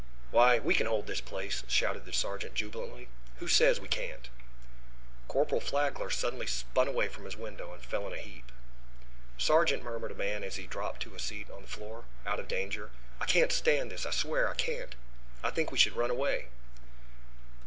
"Why, 0.31 0.57
we 0.57 0.73
can 0.73 0.87
hold 0.87 1.05
this 1.05 1.21
place!" 1.21 1.61
shouted 1.67 2.05
the 2.05 2.11
sergeant 2.11 2.55
jubilantly. 2.55 3.07
"Who 3.37 3.47
says 3.47 3.79
we 3.79 3.87
can't?" 3.87 4.29
Corporal 5.27 5.61
Flagler 5.61 6.09
suddenly 6.09 6.47
spun 6.47 6.87
away 6.87 7.07
from 7.07 7.25
his 7.25 7.35
window 7.37 7.71
and 7.71 7.83
fell 7.85 8.07
in 8.07 8.13
a 8.13 8.17
heap. 8.19 8.51
"Sergeant," 9.37 9.83
murmured 9.83 10.09
a 10.13 10.15
man 10.15 10.43
as 10.43 10.55
he 10.55 10.65
dropped 10.65 11.03
to 11.03 11.13
a 11.13 11.19
seat 11.19 11.51
on 11.51 11.61
the 11.61 11.67
floor 11.67 12.05
out 12.25 12.39
of 12.39 12.47
danger, 12.47 12.89
"I 13.19 13.25
can't 13.27 13.51
stand 13.51 13.91
this. 13.91 14.07
I 14.07 14.09
swear 14.09 14.49
I 14.49 14.55
can't. 14.55 14.95
I 15.43 15.51
think 15.51 15.71
we 15.71 15.77
should 15.77 15.95
run 15.95 16.09
away." 16.09 16.47